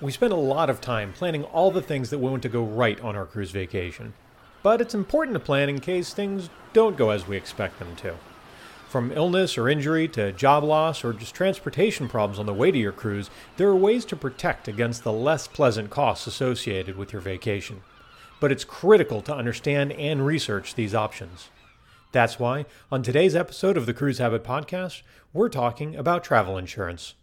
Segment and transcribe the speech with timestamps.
[0.00, 2.62] We spend a lot of time planning all the things that we want to go
[2.62, 4.14] right on our cruise vacation.
[4.62, 8.14] But it's important to plan in case things don't go as we expect them to.
[8.88, 12.78] From illness or injury to job loss or just transportation problems on the way to
[12.78, 17.20] your cruise, there are ways to protect against the less pleasant costs associated with your
[17.20, 17.82] vacation.
[18.38, 21.48] But it's critical to understand and research these options.
[22.12, 25.02] That's why, on today's episode of the Cruise Habit Podcast,
[25.32, 27.14] we're talking about travel insurance.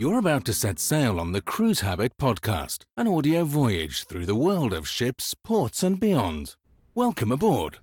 [0.00, 4.34] You're about to set sail on the Cruise Habit podcast, an audio voyage through the
[4.34, 6.54] world of ships, ports, and beyond.
[6.94, 7.80] Welcome aboard.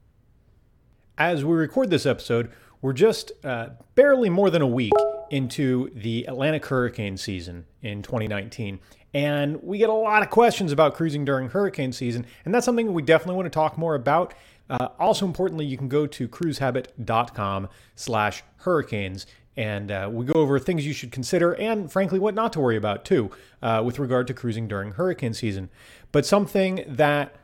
[1.20, 4.94] As we record this episode, we're just uh, barely more than a week
[5.30, 8.80] into the Atlantic hurricane season in 2019.
[9.14, 12.94] And we get a lot of questions about cruising during hurricane season, and that's something
[12.94, 14.34] we definitely want to talk more about.
[14.72, 20.60] Uh, also importantly, you can go to cruisehabit.com slash hurricanes and uh, we go over
[20.60, 24.28] things you should consider and, frankly, what not to worry about too uh, with regard
[24.28, 25.70] to cruising during hurricane season.
[26.12, 27.36] But something that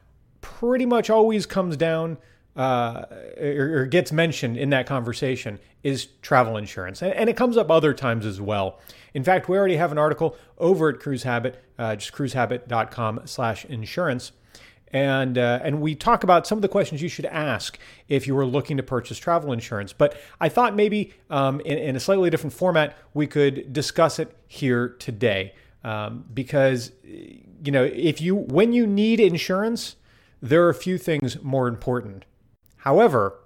[0.41, 2.17] pretty much always comes down
[2.55, 3.05] uh,
[3.41, 7.01] or, gets mentioned in that conversation is travel insurance.
[7.01, 8.79] And, and, it comes up other times as well.
[9.15, 13.65] In fact, we already have an article over at Cruise Habit, uh, just cruisehabit.com slash
[13.65, 14.33] insurance
[14.93, 18.35] and uh, and we talk about some of the questions you should ask if you
[18.35, 19.91] were looking to purchase travel insurance.
[19.91, 24.37] But I thought maybe um, in, in, a slightly different format we could discuss it
[24.47, 29.95] here today um, because you know if you when you need insurance,
[30.41, 32.25] there are a few things more important.
[32.77, 33.39] However,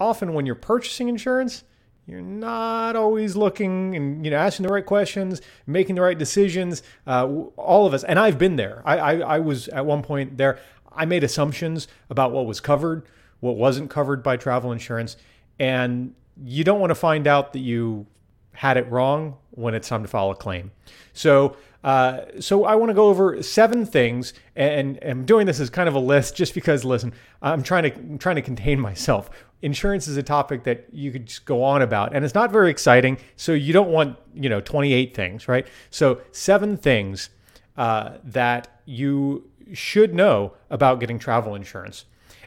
[0.00, 1.62] often when you're purchasing insurance,
[2.08, 6.82] you're not always looking and you know asking the right questions, making the right decisions.
[7.06, 8.82] Uh, all of us, and I've been there.
[8.86, 10.58] I, I, I was at one point there.
[10.90, 13.06] I made assumptions about what was covered,
[13.40, 15.18] what wasn't covered by travel insurance,
[15.58, 18.06] and you don't want to find out that you
[18.52, 20.70] had it wrong when it's time to file a claim.
[21.12, 25.60] So, uh, so I want to go over seven things, and, and I'm doing this
[25.60, 26.84] as kind of a list, just because.
[26.84, 29.30] Listen, I'm trying to I'm trying to contain myself.
[29.62, 32.70] Insurance is a topic that you could just go on about and it's not very
[32.70, 35.66] exciting so you don't want you know 28 things right?
[35.90, 37.30] So seven things
[37.76, 42.04] uh, that you should know about getting travel insurance.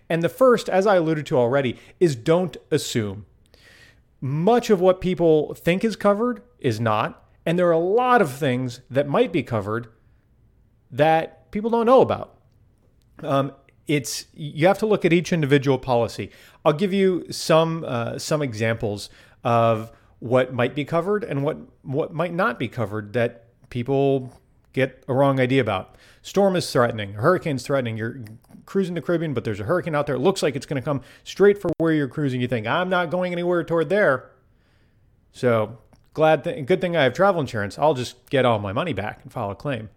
[0.09, 3.25] And the first as i alluded to already is don't assume.
[4.19, 8.31] Much of what people think is covered is not and there are a lot of
[8.31, 9.88] things that might be covered
[10.91, 12.38] that people don't know about
[13.24, 13.52] um,
[13.88, 16.31] it's you have to look at each individual policy.
[16.63, 19.09] I'll give you some uh, some examples
[19.44, 24.40] of what might be covered and what what might not be covered that people
[24.73, 25.96] get a wrong idea about.
[26.22, 27.97] Storm is threatening, hurricane's threatening.
[27.97, 28.22] You're
[28.66, 30.16] cruising the Caribbean, but there's a hurricane out there.
[30.16, 32.40] It looks like it's going to come straight for where you're cruising.
[32.40, 34.31] You think I'm not going anywhere toward there.
[35.34, 35.79] So
[36.13, 37.77] glad, th- good thing I have travel insurance.
[37.77, 39.89] I'll just get all my money back and file a claim.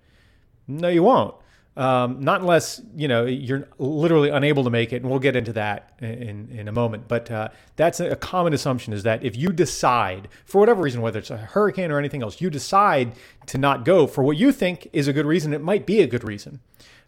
[0.67, 1.35] No, you won't.
[1.77, 5.53] Um, not unless you know you're literally unable to make it, and we'll get into
[5.55, 7.09] that in in a moment.
[7.09, 11.19] But uh, that's a common assumption is that if you decide for whatever reason, whether
[11.19, 13.15] it's a hurricane or anything else, you decide
[13.47, 15.53] to not go for what you think is a good reason.
[15.53, 16.61] It might be a good reason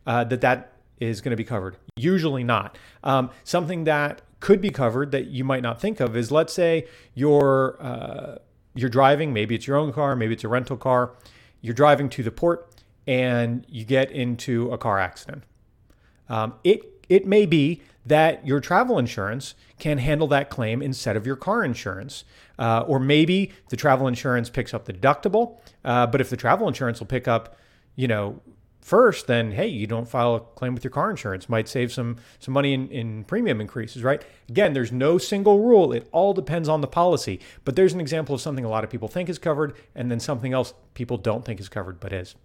[0.05, 1.77] uh, that that is going to be covered.
[1.94, 2.77] Usually not.
[3.05, 6.87] Um, something that could be covered that you might not think of is let's say
[7.15, 8.38] you're uh,
[8.76, 11.12] you're driving, maybe it's your own car, maybe it's a rental car.
[11.60, 12.75] You're driving to the port
[13.06, 15.44] and you get into a car accident.
[16.28, 21.26] Um, it it may be that your travel insurance can handle that claim instead of
[21.26, 22.25] your car insurance,
[22.59, 25.58] uh, or maybe the travel insurance picks up the deductible.
[25.84, 27.56] Uh, but if the travel insurance will pick up,
[27.94, 28.41] you know,
[28.87, 31.49] first, then hey, you don't file a claim with your car insurance.
[31.49, 34.25] Might save some some money in, in premium increases, right?
[34.49, 35.93] Again, there's no single rule.
[35.93, 37.41] It all depends on the policy.
[37.65, 40.21] But there's an example of something a lot of people think is covered, and then
[40.21, 42.37] something else people don't think is covered but is.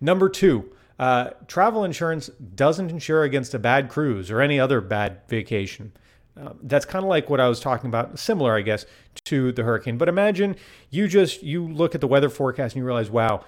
[0.00, 5.22] Number two, uh, travel insurance doesn't insure against a bad cruise or any other bad
[5.28, 5.92] vacation.
[6.40, 8.86] Uh, that's kind of like what I was talking about, similar, I guess,
[9.24, 9.98] to the hurricane.
[9.98, 10.54] But imagine
[10.90, 13.44] you just you look at the weather forecast and you realize, wow,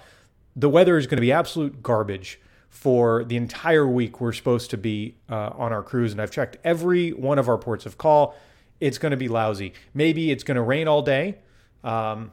[0.55, 4.77] the weather is going to be absolute garbage for the entire week we're supposed to
[4.77, 6.11] be uh, on our cruise.
[6.11, 8.35] And I've checked every one of our ports of call.
[8.79, 9.73] It's going to be lousy.
[9.93, 11.39] Maybe it's going to rain all day.
[11.83, 12.31] Um,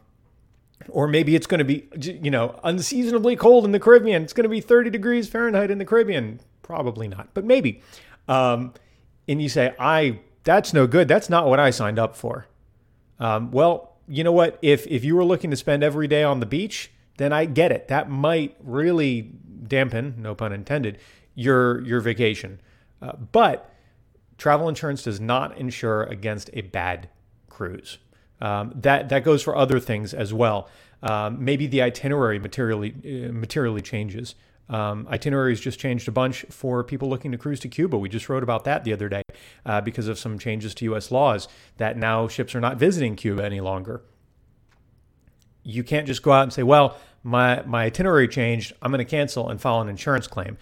[0.91, 4.23] or maybe it's going to be, you know, unseasonably cold in the Caribbean.
[4.23, 6.41] It's going to be 30 degrees Fahrenheit in the Caribbean.
[6.63, 7.81] Probably not, but maybe.
[8.29, 8.75] Um,
[9.27, 11.09] and you say, I, that's no good.
[11.09, 12.47] That's not what I signed up for.
[13.19, 14.59] Um, well, you know what?
[14.63, 17.73] If, if you were looking to spend every day on the beach, then I get
[17.73, 17.89] it.
[17.89, 20.99] That might really dampen, no pun intended,
[21.35, 22.61] your, your vacation.
[23.01, 23.73] Uh, but
[24.39, 27.09] travel insurance does not insure against a bad
[27.49, 27.99] cruise.
[28.41, 30.69] Um, that that goes for other things as well.
[31.03, 34.35] Um, maybe the itinerary materially uh, materially changes.
[34.69, 37.97] Um, itineraries just changed a bunch for people looking to cruise to Cuba.
[37.97, 39.23] We just wrote about that the other day
[39.65, 41.11] uh, because of some changes to U.S.
[41.11, 41.47] laws
[41.77, 44.03] that now ships are not visiting Cuba any longer.
[45.67, 48.73] You can't just go out and say, "Well, my my itinerary changed.
[48.81, 50.57] I'm going to cancel and file an insurance claim."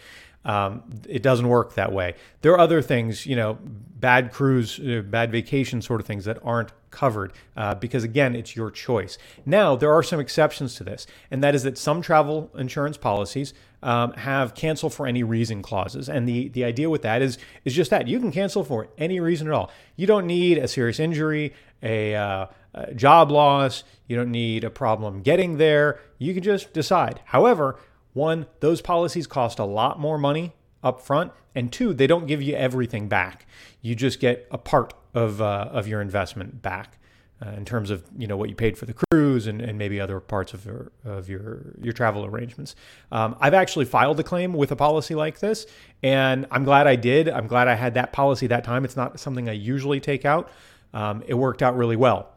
[0.44, 2.14] Um, it doesn't work that way.
[2.42, 6.38] There are other things, you know, bad cruise, uh, bad vacation sort of things that
[6.44, 9.16] aren't covered uh, because, again, it's your choice.
[9.46, 13.54] Now, there are some exceptions to this, and that is that some travel insurance policies
[13.82, 16.08] um, have cancel for any reason clauses.
[16.10, 19.20] And the, the idea with that is, is just that you can cancel for any
[19.20, 19.70] reason at all.
[19.96, 24.70] You don't need a serious injury, a, uh, a job loss, you don't need a
[24.70, 26.00] problem getting there.
[26.18, 27.20] You can just decide.
[27.26, 27.78] However,
[28.12, 32.42] one, those policies cost a lot more money up front, and two, they don't give
[32.42, 33.46] you everything back.
[33.80, 36.98] You just get a part of uh, of your investment back.
[37.44, 40.00] Uh, in terms of you know what you paid for the cruise and, and maybe
[40.00, 42.76] other parts of your of your your travel arrangements.
[43.10, 45.66] Um, I've actually filed a claim with a policy like this,
[46.02, 47.28] and I'm glad I did.
[47.28, 48.84] I'm glad I had that policy that time.
[48.84, 50.48] It's not something I usually take out.
[50.94, 52.30] Um, it worked out really well,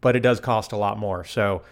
[0.00, 1.24] but it does cost a lot more.
[1.24, 1.62] So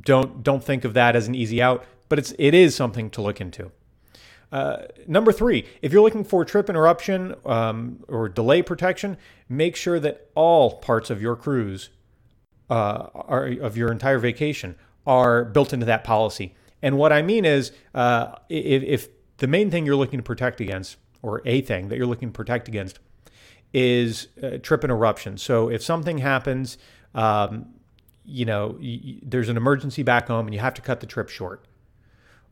[0.00, 3.22] don't don't think of that as an easy out but it's it is something to
[3.22, 3.72] look into.
[4.52, 9.16] Uh, number three, if you're looking for trip interruption um, or delay protection,
[9.48, 11.88] make sure that all parts of your cruise,
[12.68, 14.76] uh, are, of your entire vacation,
[15.06, 16.54] are built into that policy.
[16.82, 20.60] And what I mean is, uh, if, if the main thing you're looking to protect
[20.60, 22.98] against, or a thing that you're looking to protect against,
[23.72, 25.38] is uh, trip interruption.
[25.38, 26.76] So if something happens,
[27.14, 27.66] um,
[28.24, 28.78] you know,
[29.22, 31.66] there's an emergency back home and you have to cut the trip short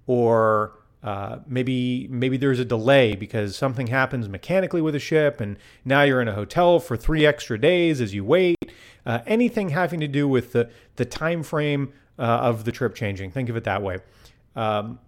[0.06, 0.72] or
[1.02, 6.02] uh, maybe maybe there's a delay because something happens mechanically with a ship, and now
[6.02, 8.58] you're in a hotel for three extra days as you wait.
[9.06, 13.30] Uh, anything having to do with the the time frame uh, of the trip changing.
[13.30, 13.98] Think of it that way.
[14.54, 14.98] Um,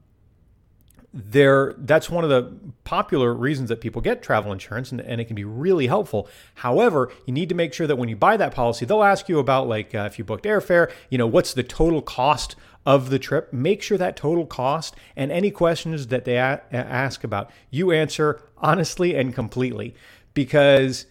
[1.15, 2.53] there, that's one of the
[2.85, 6.27] popular reasons that people get travel insurance, and, and, it can be really helpful.
[6.55, 9.39] However, you need to make sure that when you buy that policy, they'll ask you
[9.39, 13.19] about like uh, if you booked airfare, you know, what's the total cost of the
[13.19, 13.53] trip.
[13.53, 18.41] Make sure that total cost and any questions that they a- ask about, you answer
[18.59, 19.95] honestly and completely
[20.35, 21.07] because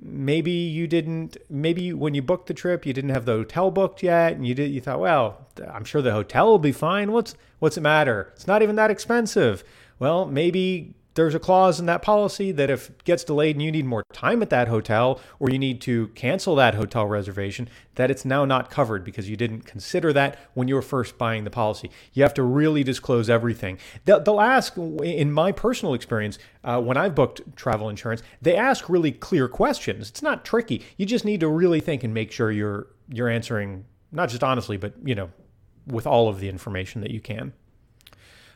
[0.00, 4.02] maybe you didn't maybe when you booked the trip you didn't have the hotel booked
[4.02, 7.12] yet and you did you thought well i'm sure the hotel will be fine.
[7.12, 8.32] What's what's it matter?
[8.34, 9.62] It's not even that expensive.
[9.98, 13.70] Well maybe there's a clause in that policy that if it gets delayed and you
[13.70, 18.10] need more time at that hotel or you need to cancel that hotel reservation, that
[18.10, 21.50] it's now not covered because you didn't consider that when you were first buying the
[21.50, 21.90] policy.
[22.12, 23.78] You have to really disclose everything.
[24.04, 29.12] They'll, ask, in my personal experience, uh, when I've booked travel insurance, they ask really
[29.12, 30.08] clear questions.
[30.08, 30.82] It's not tricky.
[30.96, 34.76] You just need to really think and make sure you're you're answering not just honestly,
[34.76, 35.30] but you know,
[35.86, 37.52] with all of the information that you can.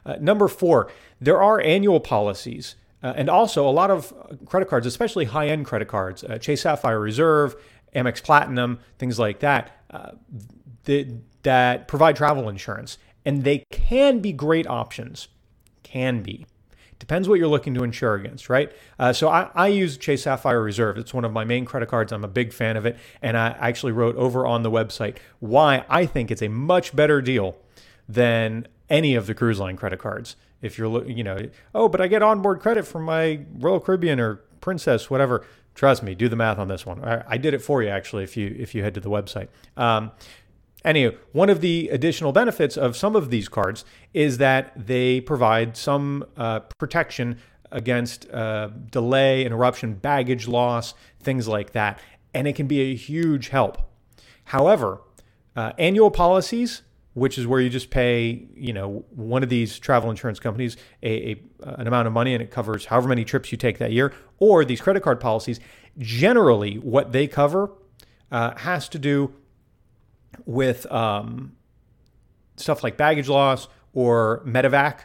[0.06, 2.76] Uh, number four, there are annual policies.
[3.02, 4.12] Uh, and also, a lot of
[4.46, 7.56] credit cards, especially high end credit cards, uh, Chase Sapphire Reserve,
[7.94, 10.12] Amex Platinum, things like that, uh,
[10.84, 12.98] that, that provide travel insurance.
[13.24, 15.28] And they can be great options.
[15.82, 16.46] Can be.
[16.98, 18.72] Depends what you're looking to insure against, right?
[18.98, 20.96] Uh, so I, I, use Chase Sapphire Reserve.
[20.96, 22.10] It's one of my main credit cards.
[22.10, 22.96] I'm a big fan of it.
[23.20, 27.20] And I actually wrote over on the website why I think it's a much better
[27.20, 27.56] deal
[28.08, 30.36] than any of the cruise line credit cards.
[30.62, 31.38] If you're, you know,
[31.74, 35.44] oh, but I get onboard credit from my Royal Caribbean or Princess, whatever.
[35.74, 37.04] Trust me, do the math on this one.
[37.04, 38.24] I, I did it for you actually.
[38.24, 39.48] If you if you head to the website.
[39.76, 40.12] Um,
[40.86, 45.76] Anyway, one of the additional benefits of some of these cards is that they provide
[45.76, 47.38] some uh, protection
[47.72, 51.98] against uh, delay, interruption, baggage loss, things like that.
[52.32, 53.78] And it can be a huge help.
[54.44, 55.00] However,
[55.56, 56.82] uh, annual policies
[57.16, 61.32] which is where you just pay, you know, one of these travel insurance companies a,
[61.32, 61.40] a,
[61.78, 64.66] an amount of money and it covers however many trips you take that year, or
[64.66, 65.58] these credit card policies.
[65.96, 67.70] Generally, what they cover
[68.30, 69.32] uh, has to do
[70.44, 71.52] with um,
[72.58, 75.04] stuff like baggage loss or medevac,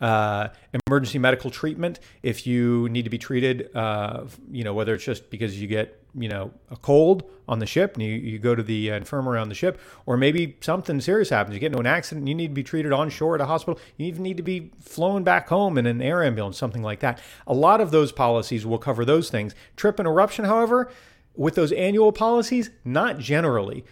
[0.00, 0.48] uh,
[0.88, 2.00] emergency medical treatment.
[2.24, 6.01] If you need to be treated, uh, you know, whether it's just because you get
[6.14, 9.38] you know a cold on the ship and you, you go to the uh, infirmary
[9.38, 11.54] on the ship or maybe something serious happens.
[11.54, 13.80] You get into an accident you need to be treated on shore at a hospital
[13.96, 17.20] you even need to be flown back home in an air ambulance something like that.
[17.46, 19.54] A lot of those policies will cover those things.
[19.76, 20.90] Trip interruption however
[21.34, 23.84] with those annual policies not generally.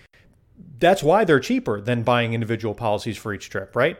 [0.78, 3.98] That's why they're cheaper than buying individual policies for each trip right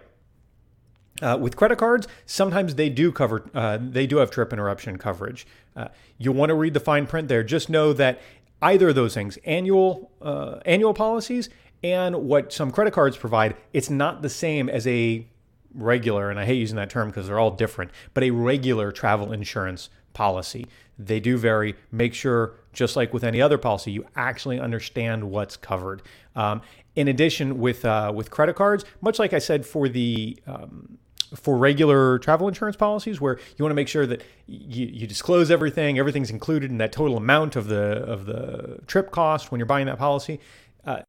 [1.20, 5.46] uh, with credit cards, sometimes they do cover, uh, they do have trip interruption coverage.
[5.76, 7.42] Uh, you want to read the fine print there.
[7.42, 8.20] Just know that
[8.62, 11.48] either of those things, annual uh, annual policies
[11.82, 15.26] and what some credit cards provide, it's not the same as a
[15.74, 19.32] regular, and I hate using that term because they're all different, but a regular travel
[19.32, 20.66] insurance policy.
[20.98, 21.74] They do vary.
[21.90, 26.02] Make sure, just like with any other policy, you actually understand what's covered.
[26.36, 26.60] Um,
[26.94, 30.98] in addition, with uh, with credit cards, much like I said for the um,
[31.34, 35.50] for regular travel insurance policies where you want to make sure that you, you disclose
[35.50, 39.66] everything, everything's included in that total amount of the of the trip cost when you're
[39.66, 40.40] buying that policy.
[40.84, 41.02] Uh,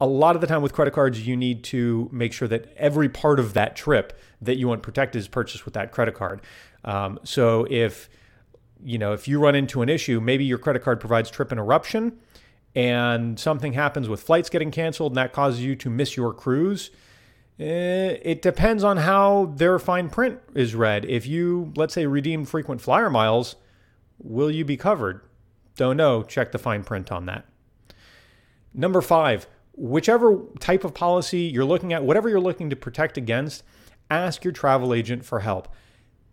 [0.00, 3.08] a lot of the time with credit cards, you need to make sure that every
[3.08, 6.40] part of that trip that you want protected is purchased with that credit card.
[6.84, 8.08] Um, so if
[8.82, 12.18] you know if you run into an issue, maybe your credit card provides trip interruption,
[12.74, 16.90] and something happens with flights getting canceled, and that causes you to miss your cruise
[17.58, 21.04] Eh, it depends on how their fine print is read.
[21.04, 23.56] If you, let's say, redeem frequent flyer miles,
[24.18, 25.22] will you be covered?
[25.76, 26.22] Don't know.
[26.22, 27.46] Check the fine print on that.
[28.72, 33.64] Number five, whichever type of policy you're looking at, whatever you're looking to protect against,
[34.10, 35.68] ask your travel agent for help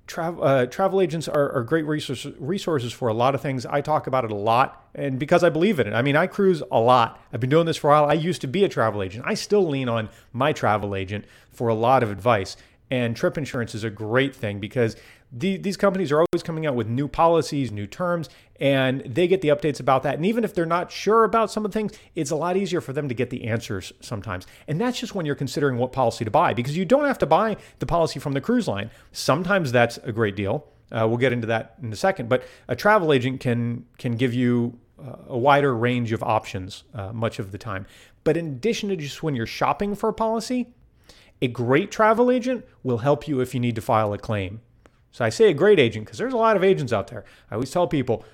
[0.08, 3.66] travel uh, travel agents are, are great resources resources for a lot of things.
[3.66, 5.94] I talk about it a lot, and because I believe in it.
[5.94, 7.20] I mean, I cruise a lot.
[7.34, 8.10] I've been doing this for a while.
[8.10, 9.26] I used to be a travel agent.
[9.28, 12.58] I still lean on my travel agent for a lot of advice.
[12.92, 14.96] And trip insurance is a great thing because
[15.38, 19.42] the, these companies are always coming out with new policies, new terms, and they get
[19.42, 20.16] the updates about that.
[20.16, 22.80] And even if they're not sure about some of the things, it's a lot easier
[22.80, 24.48] for them to get the answers sometimes.
[24.66, 27.26] And that's just when you're considering what policy to buy because you don't have to
[27.26, 28.90] buy the policy from the cruise line.
[29.12, 30.68] Sometimes that's a great deal.
[30.90, 32.30] Uh, we'll get into that in a second.
[32.30, 37.12] But a travel agent can can give you uh, a wider range of options uh,
[37.12, 37.86] much of the time.
[38.24, 40.68] But in addition to just when you're shopping for a policy,
[41.42, 44.62] a great travel agent will help you if you need to file a claim.
[45.16, 47.24] So I say a great agent because there's a lot of agents out there.
[47.50, 48.26] I always tell people,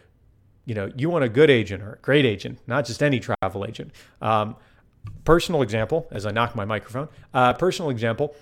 [0.66, 3.66] you know, you want a good agent or a great agent, not just any travel
[3.68, 3.92] agent.
[4.20, 4.56] Um,
[5.24, 8.36] personal example, as I knock my microphone, uh, personal example,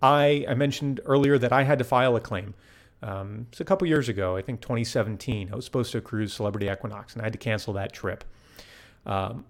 [0.00, 2.54] I, I mentioned earlier that I had to file a claim.
[3.02, 5.50] Um, it's a couple years ago, I think 2017.
[5.52, 8.22] I was supposed to cruise Celebrity Equinox, and I had to cancel that trip.
[9.06, 9.44] Um,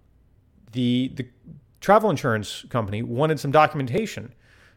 [0.72, 1.26] the the
[1.82, 4.32] travel insurance company wanted some documentation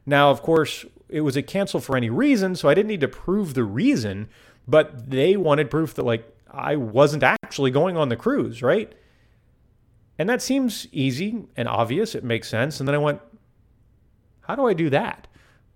[0.05, 3.07] now, of course, it was a cancel for any reason, so I didn't need to
[3.07, 4.27] prove the reason,
[4.67, 8.93] but they wanted proof that like I wasn't actually going on the cruise, right?
[10.17, 12.15] And that seems easy and obvious.
[12.15, 12.79] It makes sense.
[12.79, 13.19] And then I went,
[14.41, 15.27] how do I do that?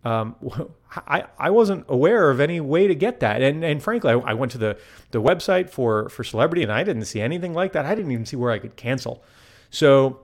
[0.04, 0.36] Um,
[0.96, 3.42] I, I wasn't aware of any way to get that.
[3.42, 4.78] And, and frankly, I, I, went to the,
[5.12, 7.86] the website for, for Celebrity and I didn't see anything like that.
[7.86, 9.24] I didn't even see where I could cancel.
[9.70, 10.22] So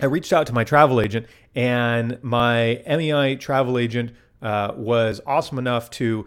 [0.00, 4.12] I reached out to my travel agent, and my MEI travel agent
[4.42, 6.26] uh, was awesome enough to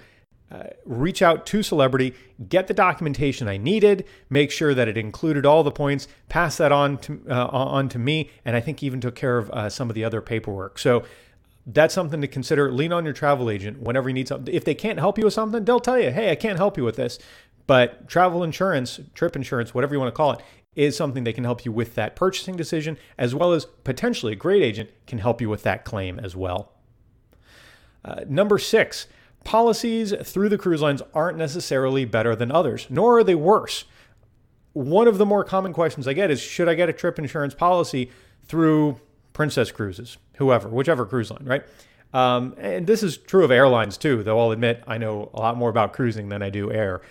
[0.51, 2.15] uh, reach out to Celebrity,
[2.47, 6.71] get the documentation I needed, make sure that it included all the points, pass that
[6.71, 9.89] on to uh, on to me, and I think even took care of uh, some
[9.89, 10.79] of the other paperwork.
[10.79, 11.03] So
[11.67, 12.71] that's something to consider.
[12.71, 14.51] Lean on your travel agent whenever you need something.
[14.51, 16.83] If they can't help you with something, they'll tell you, "Hey, I can't help you
[16.83, 17.19] with this."
[17.67, 20.39] But travel insurance, trip insurance, whatever you want to call it,
[20.75, 24.35] is something that can help you with that purchasing decision, as well as potentially a
[24.35, 26.71] great agent can help you with that claim as well.
[28.05, 29.07] Uh, number six,
[29.43, 33.85] policies through the cruise lines aren't necessarily better than others, nor are they worse.
[34.73, 37.53] One of the more common questions I get is Should I get a trip insurance
[37.53, 38.11] policy
[38.45, 39.01] through
[39.33, 41.63] Princess Cruises, whoever, whichever cruise line, right?
[42.13, 45.57] Um, and this is true of airlines too, though I'll admit I know a lot
[45.57, 47.01] more about cruising than I do air.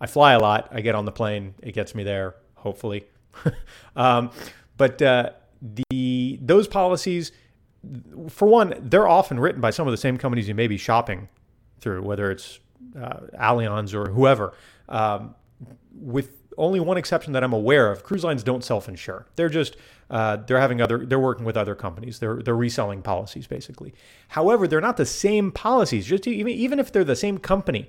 [0.00, 3.06] I fly a lot, I get on the plane, it gets me there hopefully.
[3.96, 4.30] um,
[4.76, 5.30] but uh,
[5.88, 7.30] the those policies,
[8.28, 11.28] for one, they're often written by some of the same companies you may be shopping
[11.78, 12.58] through, whether it's
[13.00, 14.52] uh, Allianz or whoever.
[14.88, 15.36] Um,
[15.92, 19.26] with only one exception that I'm aware of, cruise lines don't self-insure.
[19.36, 19.76] They're just
[20.10, 22.18] uh, they're having other they're working with other companies.
[22.18, 23.94] They're they're reselling policies basically.
[24.28, 26.04] However, they're not the same policies.
[26.06, 27.88] Just even even if they're the same company,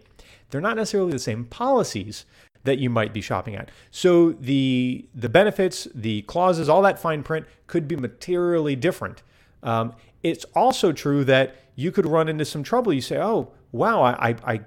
[0.50, 2.26] they're not necessarily the same policies
[2.64, 3.70] that you might be shopping at.
[3.92, 9.24] So the the benefits, the clauses, all that fine print could be materially different.
[9.64, 12.92] Um, it's also true that you could run into some trouble.
[12.94, 14.62] You say, "Oh, wow, I, I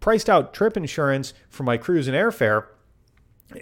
[0.00, 2.66] priced out trip insurance for my cruise and airfare,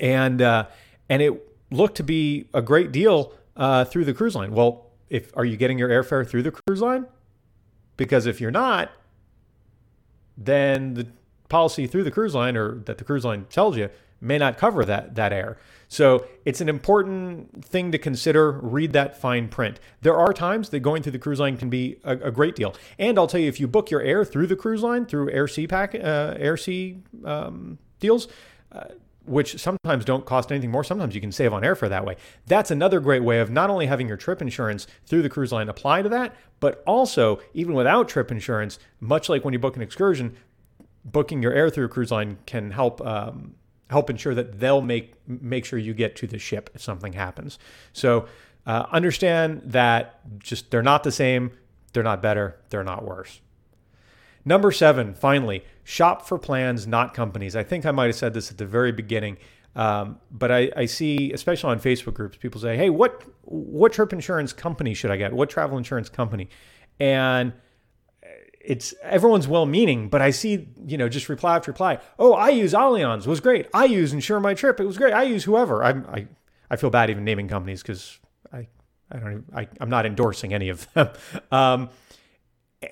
[0.00, 0.66] and uh,
[1.08, 1.40] and it
[1.70, 5.56] looked to be a great deal uh, through the cruise line." Well, if are you
[5.56, 7.06] getting your airfare through the cruise line?
[7.96, 8.90] Because if you're not,
[10.36, 11.06] then the
[11.52, 13.88] policy through the cruise line or that the cruise line tells you
[14.20, 15.58] may not cover that that air.
[15.88, 18.52] So it's an important thing to consider.
[18.52, 19.78] Read that fine print.
[20.00, 22.74] There are times that going through the cruise line can be a, a great deal.
[22.98, 25.46] And I'll tell you, if you book your air through the cruise line through Air
[25.46, 28.28] Sea pack, uh, Air Sea um, deals,
[28.72, 28.84] uh,
[29.26, 30.82] which sometimes don't cost anything more.
[30.82, 32.16] Sometimes you can save on airfare that way.
[32.46, 35.68] That's another great way of not only having your trip insurance through the cruise line
[35.68, 39.82] apply to that, but also, even without trip insurance, much like when you book an
[39.82, 40.36] excursion,
[41.04, 43.54] booking your air through a cruise line can help um,
[43.90, 47.58] help ensure that they'll make make sure you get to the ship if something happens.
[47.92, 48.26] So
[48.66, 51.52] uh, understand that just they're not the same,
[51.92, 53.40] they're not better, they're not worse.
[54.44, 57.54] Number seven, finally, shop for plans, not companies.
[57.54, 59.36] I think I might have said this at the very beginning,
[59.76, 64.12] um, but I, I, see, especially on Facebook groups, people say, "Hey, what what trip
[64.12, 65.32] insurance company should I get?
[65.32, 66.48] What travel insurance company?"
[66.98, 67.52] And
[68.64, 71.98] it's everyone's well-meaning, but I see, you know, just reply after reply.
[72.18, 73.68] Oh, I use Allianz, was great.
[73.74, 75.12] I use Insure My Trip, it was great.
[75.12, 75.82] I use whoever.
[75.84, 76.26] I'm, I
[76.70, 78.18] I feel bad even naming companies because
[78.52, 78.68] I
[79.10, 81.10] I don't even, I I'm not endorsing any of them.
[81.52, 81.90] Um,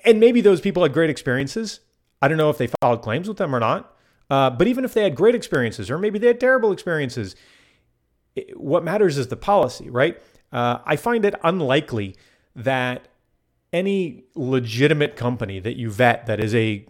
[0.05, 1.81] and maybe those people had great experiences.
[2.21, 3.93] I don't know if they filed claims with them or not.
[4.29, 7.35] Uh, but even if they had great experiences, or maybe they had terrible experiences,
[8.35, 10.21] it, what matters is the policy, right?
[10.53, 12.15] Uh, I find it unlikely
[12.55, 13.07] that
[13.73, 16.85] any legitimate company that you vet that is a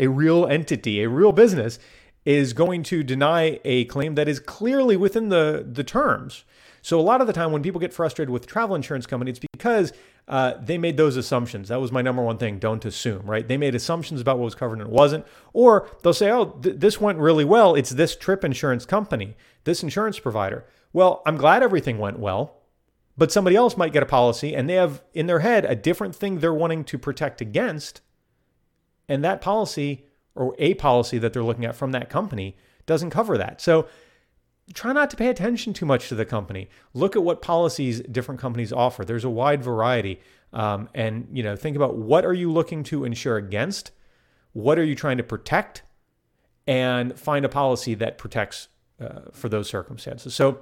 [0.00, 1.78] a real entity, a real business,
[2.24, 6.44] is going to deny a claim that is clearly within the the terms.
[6.82, 9.46] So a lot of the time when people get frustrated with travel insurance companies, it's
[9.52, 9.92] because
[10.28, 11.68] uh, they made those assumptions.
[11.68, 12.58] That was my number one thing.
[12.58, 13.46] Don't assume, right?
[13.46, 15.26] They made assumptions about what was covered and it wasn't.
[15.52, 17.74] Or they'll say, oh, th- this went really well.
[17.74, 20.66] It's this trip insurance company, this insurance provider.
[20.92, 22.57] Well, I'm glad everything went well.
[23.18, 26.14] But somebody else might get a policy and they have in their head a different
[26.14, 28.00] thing they're wanting to protect against.
[29.08, 30.06] And that policy
[30.36, 32.56] or a policy that they're looking at from that company
[32.86, 33.60] doesn't cover that.
[33.60, 33.88] So
[34.72, 36.68] try not to pay attention too much to the company.
[36.94, 39.04] Look at what policies different companies offer.
[39.04, 40.20] There's a wide variety.
[40.52, 43.90] Um, and you know, think about what are you looking to insure against?
[44.52, 45.82] What are you trying to protect?
[46.68, 48.68] And find a policy that protects
[49.00, 50.34] uh, for those circumstances.
[50.34, 50.60] So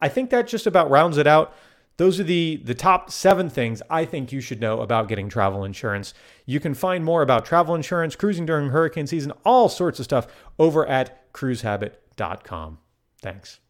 [0.00, 1.54] I think that just about rounds it out.
[2.00, 5.64] Those are the, the top seven things I think you should know about getting travel
[5.64, 6.14] insurance.
[6.46, 10.26] You can find more about travel insurance, cruising during hurricane season, all sorts of stuff
[10.58, 12.78] over at cruisehabit.com.
[13.20, 13.60] Thanks.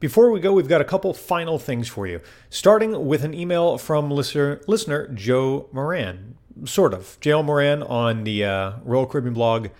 [0.00, 2.20] Before we go, we've got a couple final things for you.
[2.50, 7.16] Starting with an email from listener, listener Joe Moran, sort of.
[7.20, 9.70] JL Moran on the uh, Royal Caribbean.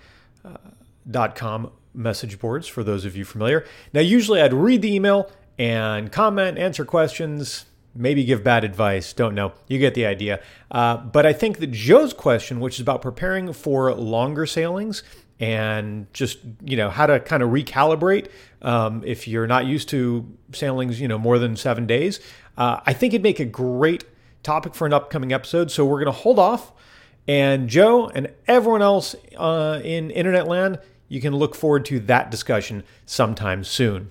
[0.44, 3.64] Uh, .com message boards for those of you familiar.
[3.92, 9.12] Now, usually I'd read the email and comment, answer questions, maybe give bad advice.
[9.12, 9.52] Don't know.
[9.68, 10.40] You get the idea.
[10.70, 15.02] Uh, but I think that Joe's question, which is about preparing for longer sailings
[15.40, 18.28] and just you know how to kind of recalibrate
[18.62, 22.20] um, if you're not used to sailings, you know more than seven days.
[22.56, 24.04] Uh, I think it'd make a great
[24.42, 25.70] topic for an upcoming episode.
[25.70, 26.72] So we're going to hold off.
[27.26, 32.30] And Joe and everyone else uh, in internet land, you can look forward to that
[32.30, 34.10] discussion sometime soon.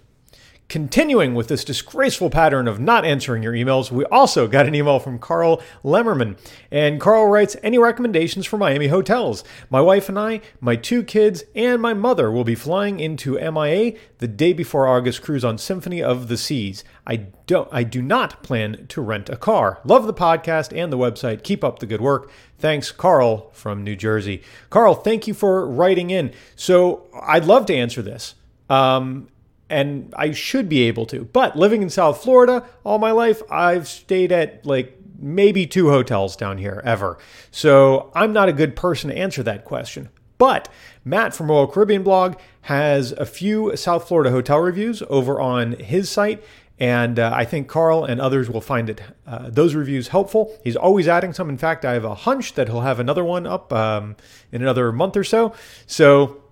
[0.70, 4.98] Continuing with this disgraceful pattern of not answering your emails, we also got an email
[5.00, 6.36] from Carl Lemmerman.
[6.72, 9.44] And Carl writes Any recommendations for Miami hotels?
[9.70, 13.94] My wife and I, my two kids, and my mother will be flying into MIA
[14.18, 16.84] the day before August cruise on Symphony of the Seas.
[17.06, 19.80] I don't I do not plan to rent a car.
[19.84, 21.44] Love the podcast and the website.
[21.44, 22.32] Keep up the good work.
[22.58, 24.42] Thanks, Carl from New Jersey.
[24.70, 26.34] Carl, thank you for writing in.
[26.56, 28.36] So I'd love to answer this.
[28.70, 29.28] Um,
[29.70, 31.26] and I should be able to.
[31.26, 36.36] But living in South Florida all my life, I've stayed at like maybe two hotels
[36.36, 37.18] down here ever.
[37.50, 40.10] So I'm not a good person to answer that question.
[40.38, 40.68] But
[41.06, 46.10] Matt from Royal Caribbean blog has a few South Florida hotel reviews over on his
[46.10, 46.44] site.
[46.80, 50.60] And uh, I think Carl and others will find it uh, those reviews helpful.
[50.64, 51.48] He's always adding some.
[51.50, 54.18] In fact, I have a hunch that he'll have another one up um,
[54.52, 55.54] in another month or so.
[55.86, 56.43] So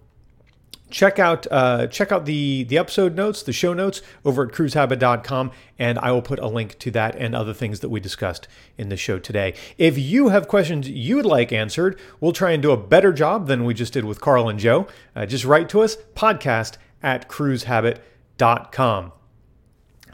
[0.91, 5.51] check out uh, check out the the episode notes, the show notes over at cruisehabit.com,
[5.79, 8.89] and I will put a link to that and other things that we discussed in
[8.89, 9.53] the show today.
[9.77, 13.63] If you have questions you'd like answered, we'll try and do a better job than
[13.65, 14.87] we just did with Carl and Joe.
[15.15, 19.11] Uh, just write to us, podcast at cruisehabit.com.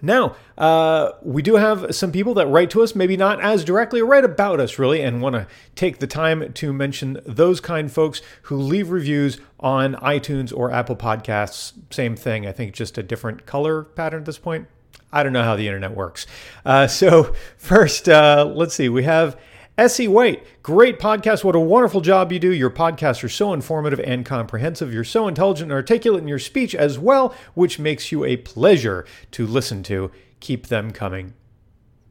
[0.02, 4.02] Now, uh, we do have some people that write to us, maybe not as directly,
[4.02, 8.22] write about us really, and want to take the time to mention those kind folks
[8.44, 11.74] who leave reviews on iTunes or Apple Podcasts.
[11.90, 14.68] Same thing, I think just a different color pattern at this point.
[15.12, 16.28] I don't know how the internet works.
[16.66, 19.40] Uh, so, first, uh, let's see, we have
[19.78, 20.08] S.E.
[20.08, 21.44] White, great podcast.
[21.44, 22.52] What a wonderful job you do.
[22.52, 24.92] Your podcasts are so informative and comprehensive.
[24.92, 29.06] You're so intelligent and articulate in your speech as well, which makes you a pleasure
[29.32, 30.10] to listen to.
[30.40, 31.34] Keep them coming.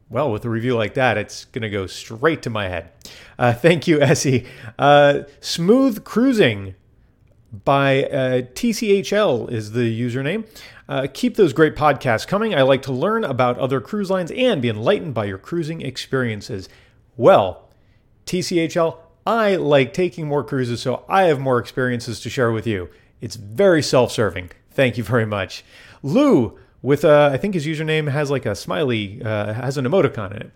[0.09, 2.89] well, with a review like that, it's going to go straight to my head.
[3.37, 4.45] Uh, thank you, Essie.
[4.79, 6.73] Uh, Smooth Cruising
[7.65, 10.47] by uh, TCHL is the username.
[10.87, 12.55] Uh, keep those great podcasts coming.
[12.55, 16.69] I like to learn about other cruise lines and be enlightened by your cruising experiences.
[17.17, 17.69] Well,
[18.25, 22.89] TCHL, I like taking more cruises, so I have more experiences to share with you.
[23.19, 24.51] It's very self serving.
[24.71, 25.65] Thank you very much.
[26.03, 30.35] Lou, with uh, I think his username has like a smiley, uh, has an emoticon
[30.35, 30.51] in it.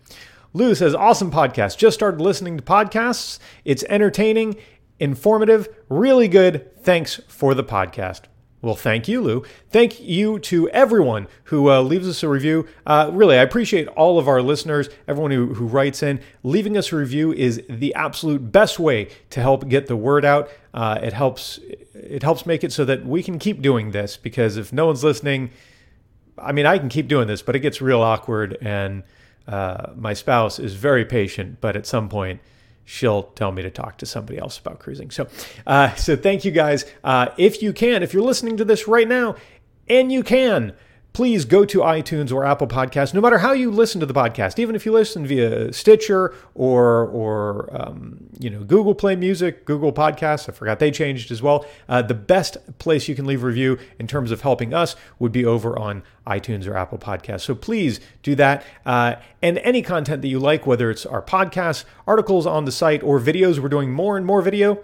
[0.54, 1.78] Lou says, awesome podcast.
[1.78, 3.40] Just started listening to podcasts.
[3.66, 4.58] It's entertaining,
[5.00, 6.78] informative, really good.
[6.84, 8.22] Thanks for the podcast.
[8.62, 9.44] Well, thank you, Lou.
[9.72, 12.68] Thank you to everyone who uh, leaves us a review.
[12.86, 16.20] Uh, really, I appreciate all of our listeners, everyone who, who writes in.
[16.44, 20.50] Leaving us a review is the absolute best way to help get the word out.
[20.76, 21.60] Uh, it helps
[21.94, 25.04] it helps make it so that we can keep doing this because if no one's
[25.04, 25.50] listening,
[26.38, 28.58] I mean, I can keep doing this, but it gets real awkward.
[28.62, 29.04] And
[29.48, 32.42] uh, my spouse is very patient, but at some point,
[32.86, 35.12] she'll tell me to talk to somebody else about cruising.
[35.12, 35.28] So,
[35.66, 36.86] uh, so thank you guys.
[37.04, 39.36] Uh, if you can, if you're listening to this right now,
[39.88, 40.74] and you can,
[41.14, 43.14] please go to iTunes or Apple Podcasts.
[43.14, 47.06] No matter how you listen to the podcast, even if you listen via Stitcher or
[47.08, 50.48] or um, you know Google Play Music, Google Podcasts.
[50.48, 51.66] I forgot they changed as well.
[51.90, 55.32] Uh, the best place you can leave a review in terms of helping us would
[55.32, 57.42] be over on iTunes or Apple Podcasts.
[57.42, 58.64] So please do that.
[58.86, 63.04] Uh, and any content that you like, whether it's our podcasts, articles on the site,
[63.04, 64.84] or videos, we're doing more and more video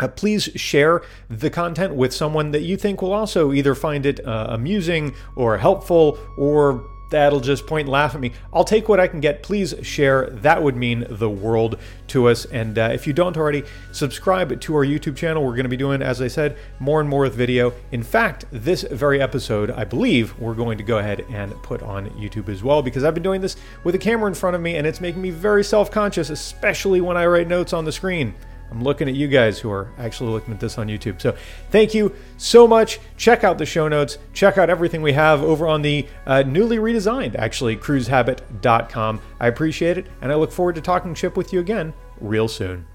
[0.00, 4.24] uh, please share the content with someone that you think will also either find it
[4.26, 8.32] uh, amusing or helpful or that'll just point laugh at me.
[8.52, 9.42] I'll take what I can get.
[9.42, 10.30] Please share.
[10.30, 12.46] That would mean the world to us.
[12.46, 15.44] And uh, if you don't already, subscribe to our YouTube channel.
[15.44, 17.72] We're going to be doing, as I said, more and more with video.
[17.92, 22.08] In fact, this very episode, I believe, we're going to go ahead and put on
[22.10, 24.76] YouTube as well because I've been doing this with a camera in front of me
[24.76, 28.34] and it's making me very self conscious, especially when I write notes on the screen.
[28.70, 31.20] I'm looking at you guys who are actually looking at this on YouTube.
[31.20, 31.36] So
[31.70, 33.00] thank you so much.
[33.16, 34.18] Check out the show notes.
[34.32, 39.20] Check out everything we have over on the uh, newly redesigned, actually, cruisehabit.com.
[39.40, 42.86] I appreciate it, and I look forward to talking ship with you again real soon.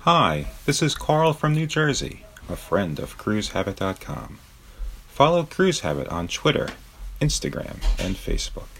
[0.00, 4.38] Hi, this is Carl from New Jersey, a friend of cruisehabit.com.
[5.08, 6.70] Follow Cruise Habit on Twitter,
[7.20, 8.79] Instagram, and Facebook.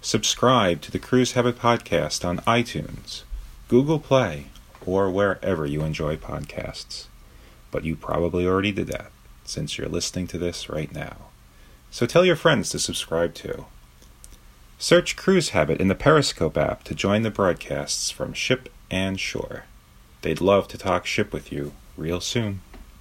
[0.00, 3.24] Subscribe to the Cruise Habit Podcast on iTunes,
[3.66, 4.46] Google Play,
[4.86, 7.06] or wherever you enjoy podcasts.
[7.72, 9.10] But you probably already did that,
[9.44, 11.16] since you're listening to this right now.
[11.90, 13.66] So tell your friends to subscribe too.
[14.78, 19.64] Search Cruise Habit in the Periscope app to join the broadcasts from ship and shore.
[20.22, 22.60] They'd love to talk ship with you real soon.